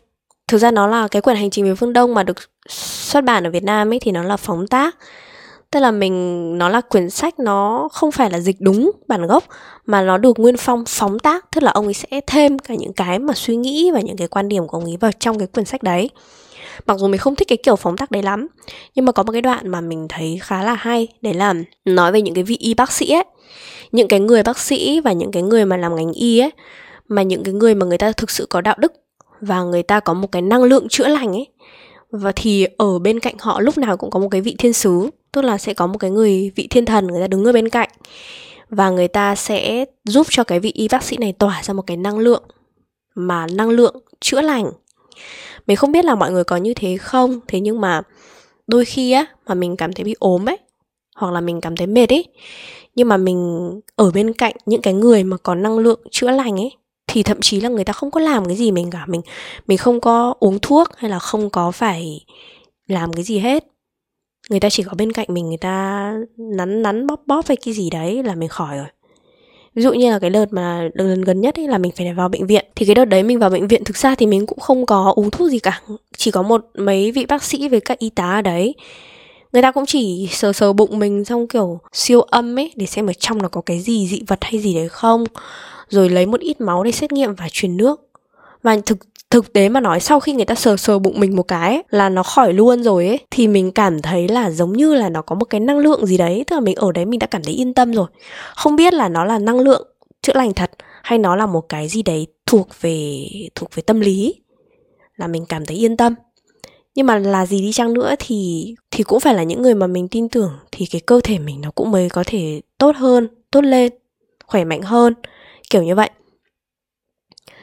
Thực 0.49 0.59
ra 0.59 0.71
nó 0.71 0.87
là 0.87 1.09
cái 1.09 1.23
quyển 1.23 1.37
hành 1.37 1.51
trình 1.51 1.65
về 1.65 1.75
phương 1.75 1.93
đông 1.93 2.15
mà 2.15 2.23
được 2.23 2.37
xuất 2.69 3.25
bản 3.25 3.45
ở 3.45 3.51
việt 3.51 3.63
nam 3.63 3.93
ấy 3.93 3.99
thì 3.99 4.11
nó 4.11 4.23
là 4.23 4.37
phóng 4.37 4.67
tác. 4.67 4.97
Tức 5.71 5.81
là 5.81 5.91
mình, 5.91 6.59
nó 6.59 6.69
là 6.69 6.81
quyển 6.81 7.11
sách, 7.11 7.39
nó 7.39 7.89
không 7.93 8.13
phải 8.13 8.31
là 8.31 8.41
dịch 8.41 8.57
đúng 8.61 8.91
bản 9.09 9.27
gốc 9.27 9.45
mà 9.87 10.03
nó 10.03 10.19
được 10.19 10.39
nguyên 10.39 10.57
phong 10.57 10.85
phóng 10.87 11.19
tác. 11.19 11.51
Tức 11.51 11.63
là 11.63 11.71
ông 11.71 11.85
ấy 11.85 11.95
sẽ 11.95 12.21
thêm 12.27 12.59
cả 12.59 12.75
những 12.75 12.93
cái 12.93 13.19
mà 13.19 13.35
suy 13.35 13.57
nghĩ 13.57 13.91
và 13.91 14.01
những 14.01 14.17
cái 14.17 14.29
quan 14.29 14.49
điểm 14.49 14.67
của 14.67 14.79
ông 14.79 14.85
ấy 14.85 14.97
vào 15.01 15.11
trong 15.21 15.39
cái 15.39 15.47
quyển 15.47 15.67
sách 15.67 15.83
đấy 15.83 16.11
mặc 16.87 16.99
dù 16.99 17.09
mình 17.09 17.19
không 17.19 17.37
thích 17.37 17.49
cái 17.49 17.59
kiểu 17.63 17.77
phóng 17.77 17.97
tác 17.97 18.11
đấy 18.11 18.23
lắm, 18.23 18.47
nhưng 18.95 19.05
mà 19.05 19.13
có 19.13 19.23
một 19.23 19.33
cái 19.33 19.43
đoạn 19.43 19.69
mà 19.69 19.81
mình 19.81 20.07
thấy 20.09 20.39
khá 20.43 20.63
là 20.63 20.75
hay, 20.75 21.09
đấy 21.23 21.35
là 21.35 21.55
nói 21.85 22.13
về 22.13 22.23
những 22.23 22.35
cái 22.35 22.45
vị 22.45 22.57
y 22.61 22.75
bác 22.75 22.93
sĩ 22.93 23.11
ấy. 23.11 23.25
Những 23.93 24.09
cái 24.09 24.21
người 24.21 24.43
bác 24.43 24.59
sĩ 24.59 25.01
và 25.01 25.13
những 25.13 25.33
cái 25.33 25.43
người 25.43 25.65
mà 25.65 25.77
làm 25.77 25.97
ngành 25.97 26.13
y 26.13 26.39
ấy, 26.39 26.51
mà 27.09 27.23
những 27.23 27.45
cái 27.45 27.55
người 27.55 27.75
mà 27.75 27.87
người 27.87 27.99
ta 27.99 28.13
thực 28.13 28.31
sự 28.31 28.47
có 28.51 28.61
đạo 28.61 28.77
đức 28.79 28.93
và 29.41 29.63
người 29.63 29.83
ta 29.83 30.01
có 30.01 30.15
một 30.15 30.33
cái 30.33 30.43
năng 30.43 30.63
lượng 30.63 30.89
chữa 30.89 31.09
lành 31.09 31.33
ấy. 31.33 31.47
Và 32.11 32.33
thì 32.37 32.67
ở 32.79 32.99
bên 32.99 33.21
cạnh 33.21 33.35
họ 33.39 33.61
lúc 33.61 33.79
nào 33.79 33.97
cũng 33.97 34.11
có 34.11 34.19
một 34.21 34.29
cái 34.31 34.41
vị 34.41 34.55
thiên 34.59 34.73
sứ, 34.73 35.11
tức 35.33 35.43
là 35.43 35.59
sẽ 35.59 35.75
có 35.75 35.87
một 35.87 35.99
cái 35.99 36.11
người 36.11 36.53
vị 36.57 36.67
thiên 36.71 36.85
thần, 36.85 37.07
người 37.07 37.21
ta 37.21 37.27
đứng 37.27 37.45
ở 37.45 37.53
bên 37.53 37.69
cạnh. 37.69 37.89
Và 38.71 38.91
người 38.91 39.09
ta 39.09 39.35
sẽ 39.35 39.85
giúp 40.05 40.27
cho 40.31 40.45
cái 40.45 40.61
vị 40.61 40.73
y 40.75 40.89
bác 40.89 41.05
sĩ 41.05 41.17
này 41.17 41.33
tỏa 41.33 41.63
ra 41.63 41.75
một 41.75 41.83
cái 41.87 41.97
năng 41.97 42.19
lượng, 42.19 42.43
mà 43.15 43.47
năng 43.53 43.71
lượng 43.71 43.97
chữa 44.21 44.41
lành 44.41 44.71
mình 45.69 45.77
không 45.77 45.93
biết 45.93 46.05
là 46.05 46.15
mọi 46.15 46.33
người 46.33 46.45
có 46.45 46.57
như 46.57 46.75
thế 46.75 46.97
không, 46.97 47.41
thế 47.49 47.61
nhưng 47.61 47.81
mà 47.81 48.03
đôi 48.67 48.85
khi 48.85 49.13
á, 49.13 49.27
mà 49.47 49.55
mình 49.55 49.77
cảm 49.77 49.93
thấy 49.93 50.05
bị 50.05 50.15
ốm 50.19 50.49
ấy, 50.49 50.59
hoặc 51.17 51.33
là 51.33 51.41
mình 51.41 51.61
cảm 51.61 51.77
thấy 51.77 51.87
mệt 51.87 52.13
ấy, 52.13 52.25
nhưng 52.95 53.09
mà 53.09 53.17
mình 53.17 53.71
ở 53.97 54.11
bên 54.11 54.33
cạnh 54.33 54.55
những 54.67 54.83
cái 54.83 54.95
người 54.95 55.25
mà 55.25 55.37
có 55.37 55.55
năng 55.55 55.79
lượng 55.79 56.01
chữa 56.11 56.31
lành 56.31 56.61
ấy, 56.61 56.71
thì 57.07 57.23
thậm 57.23 57.41
chí 57.41 57.61
là 57.61 57.69
người 57.69 57.85
ta 57.85 57.93
không 57.93 58.11
có 58.11 58.21
làm 58.21 58.45
cái 58.45 58.57
gì 58.57 58.71
mình 58.71 58.91
cả. 58.91 59.07
Mình 59.07 59.21
mình 59.67 59.79
không 59.79 60.01
có 60.01 60.35
uống 60.41 60.59
thuốc 60.63 60.89
hay 60.97 61.11
là 61.11 61.19
không 61.19 61.51
có 61.51 61.71
phải 61.71 62.25
làm 62.87 63.13
cái 63.13 63.25
gì 63.25 63.39
hết. 63.39 63.65
Người 64.51 64.61
ta 64.61 64.71
chỉ 64.71 64.83
có 64.83 64.93
bên 64.99 65.13
cạnh 65.13 65.27
mình, 65.31 65.49
người 65.49 65.59
ta 65.59 66.15
nắn 66.37 66.83
nắn, 66.83 67.07
bóp 67.07 67.21
bóp 67.27 67.47
hay 67.49 67.57
cái 67.57 67.75
gì 67.75 67.91
đấy 67.91 68.23
là 68.23 68.35
mình 68.35 68.49
khỏi 68.49 68.77
rồi 68.77 68.87
ví 69.79 69.85
dụ 69.85 69.93
như 69.93 70.11
là 70.11 70.19
cái 70.19 70.31
đợt 70.31 70.53
mà 70.53 70.89
lần 70.95 71.23
gần 71.23 71.41
nhất 71.41 71.59
ấy 71.59 71.69
là 71.69 71.79
mình 71.79 71.93
phải 71.97 72.15
vào 72.15 72.29
bệnh 72.29 72.47
viện. 72.47 72.65
Thì 72.77 72.87
cái 72.87 72.95
đợt 72.95 73.05
đấy 73.05 73.23
mình 73.23 73.39
vào 73.39 73.51
bệnh 73.51 73.69
viện, 73.69 73.85
thực 73.85 73.97
ra 73.97 74.15
thì 74.15 74.27
mình 74.27 74.47
cũng 74.47 74.61
không 74.61 74.87
có 74.87 75.13
uống 75.17 75.31
thuốc 75.31 75.51
gì 75.51 75.59
cả. 75.59 75.83
Chỉ 76.17 76.31
có 76.31 76.43
một 76.43 76.67
mấy 76.75 77.13
vị 77.13 77.27
bác 77.27 77.43
sĩ 77.43 77.69
với 77.69 77.81
các 77.81 77.99
y 77.99 78.11
tá 78.11 78.31
ở 78.31 78.43
đấy. 78.43 78.75
Người 79.53 79.63
ta 79.63 79.71
cũng 79.73 79.87
chỉ 79.87 80.29
sờ 80.31 80.53
sờ 80.53 80.73
bụng 80.73 80.99
mình 80.99 81.25
xong 81.25 81.49
kiểu 81.49 81.79
siêu 81.93 82.21
âm 82.21 82.59
ấy, 82.59 82.73
để 82.77 82.87
xem 82.87 83.07
ở 83.07 83.13
trong 83.13 83.43
nó 83.43 83.49
có 83.49 83.61
cái 83.61 83.81
gì, 83.81 84.09
dị 84.09 84.23
vật 84.27 84.39
hay 84.41 84.59
gì 84.59 84.75
đấy 84.75 84.89
không. 84.89 85.25
Rồi 85.89 86.09
lấy 86.09 86.27
một 86.27 86.41
ít 86.41 86.61
máu 86.61 86.85
để 86.85 86.93
xét 86.93 87.13
nghiệm 87.13 87.35
và 87.35 87.49
truyền 87.53 87.77
nước 87.77 88.08
và 88.69 88.77
thực 88.87 88.99
thực 89.31 89.53
tế 89.53 89.69
mà 89.69 89.81
nói 89.81 90.01
sau 90.01 90.21
khi 90.21 90.33
người 90.33 90.45
ta 90.45 90.55
sờ 90.55 90.77
sờ 90.77 90.99
bụng 90.99 91.21
mình 91.21 91.37
một 91.37 91.43
cái 91.43 91.75
ấy, 91.75 91.83
là 91.91 92.09
nó 92.09 92.23
khỏi 92.23 92.53
luôn 92.53 92.83
rồi 92.83 93.07
ấy 93.07 93.19
thì 93.31 93.49
mình 93.49 93.73
cảm 93.73 94.03
thấy 94.03 94.29
là 94.29 94.51
giống 94.51 94.73
như 94.73 94.95
là 94.95 95.09
nó 95.09 95.23
có 95.23 95.35
một 95.35 95.45
cái 95.45 95.61
năng 95.61 95.79
lượng 95.79 96.07
gì 96.07 96.17
đấy 96.17 96.45
tức 96.47 96.57
là 96.57 96.61
mình 96.61 96.77
ở 96.77 96.93
đấy 96.93 97.05
mình 97.05 97.19
đã 97.19 97.27
cảm 97.27 97.43
thấy 97.43 97.55
yên 97.55 97.75
tâm 97.75 97.93
rồi. 97.93 98.07
Không 98.57 98.77
biết 98.77 98.95
là 98.95 99.09
nó 99.09 99.25
là 99.25 99.39
năng 99.39 99.61
lượng 99.61 99.87
chữa 100.23 100.33
lành 100.35 100.55
thật 100.55 100.71
hay 101.03 101.19
nó 101.19 101.37
là 101.37 101.47
một 101.47 101.69
cái 101.69 101.89
gì 101.89 102.03
đấy 102.03 102.27
thuộc 102.47 102.69
về 102.81 103.27
thuộc 103.55 103.75
về 103.75 103.83
tâm 103.83 104.01
lý 104.01 104.35
là 105.17 105.27
mình 105.27 105.47
cảm 105.49 105.67
thấy 105.67 105.77
yên 105.77 105.97
tâm. 105.97 106.15
Nhưng 106.95 107.07
mà 107.07 107.19
là 107.19 107.47
gì 107.47 107.61
đi 107.61 107.73
chăng 107.73 107.95
nữa 107.95 108.15
thì 108.19 108.75
thì 108.91 109.05
cũng 109.05 109.21
phải 109.21 109.35
là 109.35 109.43
những 109.43 109.63
người 109.63 109.75
mà 109.75 109.87
mình 109.87 110.09
tin 110.09 110.29
tưởng 110.29 110.53
thì 110.73 110.87
cái 110.87 111.01
cơ 111.01 111.21
thể 111.25 111.39
mình 111.39 111.61
nó 111.61 111.71
cũng 111.71 111.91
mới 111.91 112.09
có 112.09 112.25
thể 112.27 112.61
tốt 112.79 112.97
hơn 112.97 113.29
tốt 113.51 113.61
lên 113.61 113.93
khỏe 114.47 114.65
mạnh 114.65 114.83
hơn 114.83 115.15
kiểu 115.71 115.83
như 115.83 115.95
vậy 115.95 116.11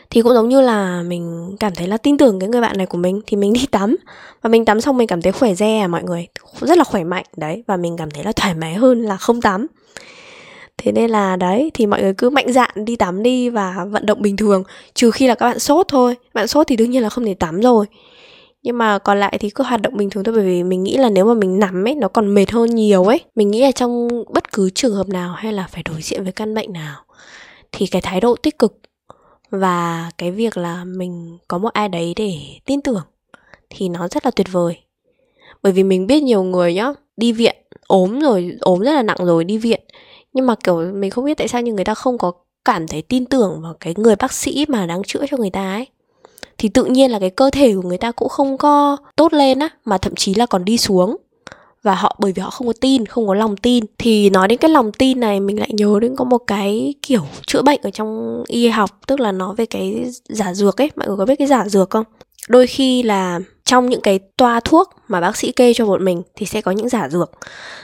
thì 0.10 0.22
cũng 0.22 0.34
giống 0.34 0.50
như 0.50 0.62
là 0.62 1.04
mình 1.04 1.56
cảm 1.60 1.76
thấy 1.76 1.88
là 1.88 1.98
tin 1.98 2.18
tưởng 2.18 2.40
cái 2.40 2.50
người 2.50 2.62
bạn 2.62 2.78
này 2.78 2.86
của 2.86 2.98
mình, 2.98 3.22
thì 3.28 3.38
mình 3.38 3.54
đi 3.54 3.66
tắm. 3.72 3.96
Và 4.42 4.50
mình 4.50 4.66
tắm 4.66 4.82
xong 4.82 4.98
mình 4.98 5.08
cảm 5.08 5.22
thấy 5.22 5.32
khỏe 5.32 5.54
re 5.54 5.80
à 5.80 5.88
mọi 5.88 6.04
người. 6.04 6.28
Rất 6.62 6.78
là 6.78 6.84
khỏe 6.84 7.04
mạnh, 7.04 7.26
đấy. 7.38 7.64
Và 7.68 7.78
mình 7.78 7.98
cảm 7.98 8.12
thấy 8.12 8.24
là 8.24 8.32
thoải 8.32 8.54
mái 8.54 8.74
hơn 8.74 9.02
là 9.02 9.18
không 9.18 9.42
tắm. 9.42 9.68
Thế 10.78 10.92
nên 10.92 11.10
là 11.10 11.36
đấy, 11.36 11.72
thì 11.74 11.86
mọi 11.86 12.02
người 12.02 12.14
cứ 12.14 12.30
mạnh 12.30 12.54
dạn 12.54 12.70
đi 12.76 12.96
tắm 12.96 13.24
đi 13.24 13.50
và 13.50 13.86
vận 13.90 14.06
động 14.06 14.22
bình 14.22 14.38
thường. 14.38 14.64
Trừ 14.94 15.12
khi 15.12 15.28
là 15.28 15.36
các 15.36 15.46
bạn 15.46 15.60
sốt 15.60 15.88
thôi. 15.90 16.16
Bạn 16.34 16.48
sốt 16.48 16.68
thì 16.68 16.76
đương 16.76 16.92
nhiên 16.92 17.04
là 17.04 17.10
không 17.10 17.26
thể 17.26 17.34
tắm 17.34 17.62
rồi. 17.62 17.86
Nhưng 18.64 18.78
mà 18.78 19.00
còn 19.00 19.20
lại 19.20 19.38
thì 19.40 19.50
cứ 19.50 19.64
hoạt 19.64 19.82
động 19.82 19.98
bình 19.98 20.10
thường 20.10 20.24
thôi, 20.24 20.36
bởi 20.36 20.46
vì 20.46 20.64
mình 20.64 20.84
nghĩ 20.84 20.98
là 20.98 21.10
nếu 21.10 21.26
mà 21.26 21.34
mình 21.34 21.60
nằm 21.60 21.88
ấy, 21.88 21.96
nó 21.96 22.08
còn 22.08 22.34
mệt 22.34 22.52
hơn 22.52 22.76
nhiều 22.76 23.04
ấy. 23.04 23.22
Mình 23.36 23.52
nghĩ 23.52 23.62
là 23.62 23.72
trong 23.72 24.08
bất 24.34 24.52
cứ 24.54 24.70
trường 24.70 24.94
hợp 24.94 25.08
nào 25.08 25.34
hay 25.34 25.54
là 25.54 25.68
phải 25.72 25.84
đối 25.84 26.02
diện 26.02 26.24
với 26.24 26.32
căn 26.32 26.54
bệnh 26.54 26.74
nào, 26.74 26.96
thì 27.72 27.88
cái 27.88 28.02
thái 28.02 28.22
độ 28.22 28.36
tích 28.36 28.60
cực 28.60 28.78
và 29.60 30.12
cái 30.18 30.32
việc 30.32 30.58
là 30.58 30.84
mình 30.84 31.38
có 31.48 31.58
một 31.58 31.74
ai 31.74 31.90
đấy 31.90 32.14
để 32.16 32.38
tin 32.66 32.82
tưởng 32.82 33.04
thì 33.70 33.90
nó 33.90 34.08
rất 34.08 34.26
là 34.26 34.32
tuyệt 34.32 34.48
vời. 34.52 34.78
Bởi 35.64 35.74
vì 35.74 35.84
mình 35.84 36.08
biết 36.08 36.24
nhiều 36.24 36.44
người 36.44 36.74
nhá, 36.74 36.94
đi 37.18 37.32
viện, 37.32 37.56
ốm 37.88 38.20
rồi, 38.20 38.52
ốm 38.60 38.80
rất 38.80 38.94
là 38.94 39.04
nặng 39.04 39.18
rồi, 39.20 39.44
đi 39.44 39.58
viện. 39.58 39.82
Nhưng 40.34 40.46
mà, 40.46 40.56
kiểu, 40.64 40.92
mình 40.94 41.12
không 41.12 41.26
biết 41.26 41.38
tại 41.38 41.48
sao 41.48 41.62
nhưng 41.62 41.76
người 41.76 41.86
ta 41.86 41.94
không 41.94 42.18
có 42.18 42.32
cảm 42.66 42.88
thấy 42.88 43.02
tin 43.02 43.26
tưởng 43.26 43.62
vào 43.62 43.76
cái 43.80 43.94
người 43.98 44.16
bác 44.16 44.34
sĩ 44.34 44.66
mà 44.68 44.86
đang 44.86 45.04
chữa 45.04 45.26
cho 45.32 45.38
người 45.38 45.50
ta 45.50 45.74
ấy. 45.74 45.88
Thì 46.58 46.70
tự 46.70 46.86
nhiên 46.86 47.12
là 47.12 47.20
cái 47.20 47.30
cơ 47.30 47.50
thể 47.50 47.74
của 47.76 47.82
người 47.82 47.98
ta 47.98 48.12
cũng 48.12 48.30
không 48.30 48.58
có 48.58 48.98
tốt 49.16 49.34
lên 49.34 49.60
á, 49.60 49.70
mà 49.86 49.98
thậm 49.98 50.16
chí 50.16 50.34
là 50.34 50.46
còn 50.46 50.66
đi 50.66 50.78
xuống 50.78 51.16
và 51.86 51.96
họ, 51.96 52.16
bởi 52.20 52.32
vì 52.32 52.42
họ 52.42 52.50
không 52.50 52.68
có 52.68 52.74
tin, 52.82 53.06
không 53.06 53.28
có 53.28 53.34
lòng 53.34 53.58
tin. 53.58 53.86
Thì 53.98 54.30
nói 54.30 54.48
đến 54.48 54.58
cái 54.58 54.72
lòng 54.72 54.92
tin 54.92 55.20
này, 55.20 55.40
mình 55.40 55.60
lại 55.60 55.70
nhớ 55.74 56.00
đến 56.02 56.16
có 56.16 56.26
một 56.26 56.38
cái 56.48 56.94
kiểu 57.02 57.22
chữa 57.48 57.62
bệnh 57.62 57.82
ở 57.82 57.90
trong 57.90 58.44
y 58.48 58.68
học. 58.68 58.90
Tức 59.08 59.20
là 59.20 59.32
nói 59.32 59.56
về 59.56 59.66
cái 59.66 60.06
giả 60.30 60.54
dược 60.54 60.82
ấy. 60.82 60.92
Mọi 60.96 61.08
người 61.08 61.18
có 61.18 61.26
biết 61.26 61.36
cái 61.36 61.48
giả 61.48 61.68
dược 61.68 61.90
không? 61.90 62.04
Đôi 62.50 62.68
khi 62.68 63.04
là 63.04 63.40
trong 63.66 63.90
những 63.90 64.02
cái 64.02 64.20
toa 64.38 64.60
thuốc 64.60 64.90
mà 65.08 65.22
bác 65.22 65.38
sĩ 65.38 65.52
kê 65.52 65.74
cho 65.74 65.86
bọn 65.86 66.06
mình 66.06 66.22
thì 66.36 66.46
sẽ 66.46 66.62
có 66.62 66.72
những 66.72 66.90
giả 66.90 67.10
dược. 67.10 67.32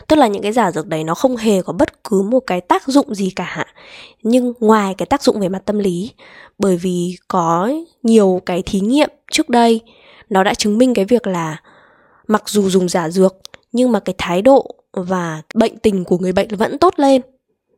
Tức 0.07 0.15
là 0.15 0.27
những 0.27 0.41
cái 0.41 0.51
giả 0.51 0.71
dược 0.71 0.87
đấy 0.87 1.03
nó 1.03 1.15
không 1.15 1.35
hề 1.35 1.61
có 1.61 1.73
bất 1.73 2.03
cứ 2.03 2.21
một 2.21 2.39
cái 2.39 2.61
tác 2.61 2.87
dụng 2.87 3.15
gì 3.15 3.29
cả. 3.35 3.65
Nhưng 4.23 4.53
ngoài 4.59 4.95
cái 4.97 5.05
tác 5.05 5.23
dụng 5.23 5.39
về 5.39 5.49
mặt 5.49 5.61
tâm 5.65 5.79
lý, 5.79 6.11
bởi 6.59 6.77
vì 6.77 7.15
có 7.27 7.71
nhiều 8.03 8.41
cái 8.45 8.63
thí 8.65 8.79
nghiệm 8.79 9.09
trước 9.31 9.49
đây, 9.49 9.81
nó 10.29 10.43
đã 10.43 10.53
chứng 10.53 10.77
minh 10.77 10.93
cái 10.93 11.05
việc 11.05 11.27
là 11.27 11.57
mặc 12.27 12.43
dù 12.45 12.69
dùng 12.69 12.89
giả 12.89 13.09
dược 13.09 13.35
nhưng 13.71 13.91
mà 13.91 13.99
cái 13.99 14.15
thái 14.17 14.41
độ 14.41 14.75
và 14.93 15.41
bệnh 15.53 15.77
tình 15.77 16.03
của 16.03 16.17
người 16.17 16.33
bệnh 16.33 16.47
vẫn 16.47 16.77
tốt 16.77 16.93
lên. 16.97 17.21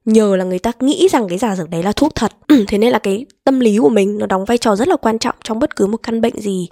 Nhờ 0.05 0.35
là 0.35 0.43
người 0.43 0.59
ta 0.59 0.71
nghĩ 0.79 1.07
rằng 1.11 1.27
cái 1.29 1.37
giả 1.37 1.55
dược 1.55 1.69
đấy 1.69 1.83
là 1.83 1.91
thuốc 1.91 2.15
thật. 2.15 2.31
Thế 2.67 2.77
nên 2.77 2.91
là 2.91 2.99
cái 2.99 3.25
tâm 3.43 3.59
lý 3.59 3.77
của 3.77 3.89
mình 3.89 4.17
nó 4.17 4.25
đóng 4.25 4.45
vai 4.45 4.57
trò 4.57 4.75
rất 4.75 4.87
là 4.87 4.95
quan 4.95 5.19
trọng 5.19 5.35
trong 5.43 5.59
bất 5.59 5.75
cứ 5.75 5.87
một 5.87 5.97
căn 6.03 6.21
bệnh 6.21 6.41
gì 6.41 6.69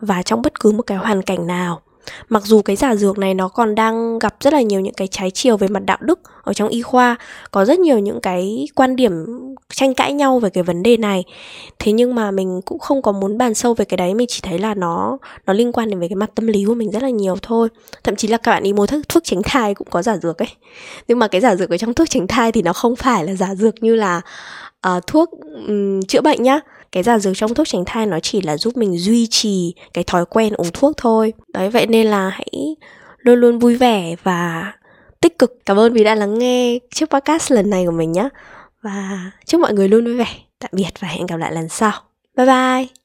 và 0.00 0.22
trong 0.22 0.42
bất 0.42 0.60
cứ 0.60 0.72
một 0.72 0.82
cái 0.82 0.98
hoàn 0.98 1.22
cảnh 1.22 1.46
nào 1.46 1.80
mặc 2.28 2.42
dù 2.46 2.62
cái 2.62 2.76
giả 2.76 2.94
dược 2.94 3.18
này 3.18 3.34
nó 3.34 3.48
còn 3.48 3.74
đang 3.74 4.18
gặp 4.18 4.34
rất 4.40 4.52
là 4.52 4.62
nhiều 4.62 4.80
những 4.80 4.94
cái 4.94 5.08
trái 5.08 5.30
chiều 5.30 5.56
về 5.56 5.68
mặt 5.68 5.82
đạo 5.86 5.98
đức 6.00 6.20
ở 6.42 6.52
trong 6.52 6.68
y 6.68 6.82
khoa 6.82 7.16
có 7.50 7.64
rất 7.64 7.78
nhiều 7.78 7.98
những 7.98 8.20
cái 8.20 8.66
quan 8.74 8.96
điểm 8.96 9.12
tranh 9.72 9.94
cãi 9.94 10.12
nhau 10.12 10.38
về 10.38 10.50
cái 10.50 10.62
vấn 10.62 10.82
đề 10.82 10.96
này. 10.96 11.24
Thế 11.78 11.92
nhưng 11.92 12.14
mà 12.14 12.30
mình 12.30 12.60
cũng 12.64 12.78
không 12.78 13.02
có 13.02 13.12
muốn 13.12 13.38
bàn 13.38 13.54
sâu 13.54 13.74
về 13.74 13.84
cái 13.84 13.96
đấy 13.96 14.14
mình 14.14 14.26
chỉ 14.30 14.40
thấy 14.42 14.58
là 14.58 14.74
nó 14.74 15.18
nó 15.46 15.52
liên 15.52 15.72
quan 15.72 15.90
đến 15.90 16.00
về 16.00 16.08
cái 16.08 16.16
mặt 16.16 16.30
tâm 16.34 16.46
lý 16.46 16.64
của 16.64 16.74
mình 16.74 16.90
rất 16.90 17.02
là 17.02 17.10
nhiều 17.10 17.36
thôi. 17.42 17.68
Thậm 18.04 18.16
chí 18.16 18.28
là 18.28 18.36
các 18.36 18.52
bạn 18.52 18.62
ý 18.62 18.72
mua 18.72 18.86
thuốc, 18.86 19.08
thuốc 19.08 19.24
tránh 19.24 19.42
thai 19.42 19.74
cũng 19.74 19.88
có 19.90 20.02
giả 20.02 20.16
dược 20.16 20.38
ấy. 20.38 20.48
Nhưng 21.08 21.18
mà 21.18 21.28
cái 21.28 21.40
giả 21.40 21.56
dược 21.56 21.70
ở 21.70 21.76
trong 21.76 21.94
thuốc 21.94 22.10
tránh 22.10 22.26
thai 22.26 22.52
thì 22.52 22.62
nó 22.62 22.72
không 22.72 22.96
phải 22.96 23.24
là 23.24 23.34
giả 23.34 23.54
dược 23.54 23.82
như 23.82 23.94
là 23.94 24.20
uh, 24.88 25.06
thuốc 25.06 25.30
um, 25.66 26.02
chữa 26.02 26.20
bệnh 26.20 26.42
nhá 26.42 26.60
cái 26.92 27.02
giả 27.02 27.18
dược 27.18 27.36
trong 27.36 27.54
thuốc 27.54 27.68
tránh 27.68 27.84
thai 27.86 28.06
nó 28.06 28.20
chỉ 28.20 28.40
là 28.40 28.56
giúp 28.56 28.76
mình 28.76 28.98
duy 28.98 29.26
trì 29.26 29.74
cái 29.94 30.04
thói 30.04 30.24
quen 30.26 30.52
uống 30.52 30.70
thuốc 30.72 30.96
thôi. 30.96 31.32
Đấy, 31.48 31.70
vậy 31.70 31.86
nên 31.86 32.06
là 32.06 32.28
hãy 32.28 32.76
luôn 33.18 33.38
luôn 33.38 33.58
vui 33.58 33.76
vẻ 33.76 34.14
và 34.22 34.72
tích 35.20 35.38
cực. 35.38 35.58
Cảm 35.66 35.76
ơn 35.76 35.92
vì 35.92 36.04
đã 36.04 36.14
lắng 36.14 36.38
nghe 36.38 36.78
chiếc 36.94 37.10
podcast 37.10 37.52
lần 37.52 37.70
này 37.70 37.86
của 37.86 37.92
mình 37.92 38.12
nhé. 38.12 38.28
Và 38.82 39.30
chúc 39.46 39.60
mọi 39.60 39.72
người 39.72 39.88
luôn 39.88 40.04
vui 40.04 40.16
vẻ, 40.16 40.34
tạm 40.58 40.70
biệt 40.72 40.90
và 41.00 41.08
hẹn 41.08 41.26
gặp 41.26 41.36
lại 41.36 41.52
lần 41.52 41.68
sau. 41.68 41.92
Bye 42.36 42.46
bye! 42.46 43.01